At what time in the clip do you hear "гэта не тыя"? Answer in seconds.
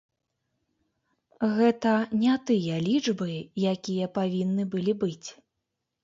1.57-2.79